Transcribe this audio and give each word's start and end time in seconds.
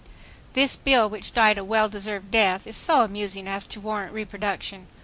This 0.53 0.75
bill, 0.75 1.07
which 1.11 1.31
died 1.31 1.59
a 1.59 1.63
well 1.63 1.87
deserved 1.87 2.31
death, 2.31 2.65
is 2.65 2.75
so 2.75 3.01
amusing 3.03 3.47
as 3.47 3.67
to 3.67 3.79
warrant 3.79 4.13
reproduction. 4.15 4.87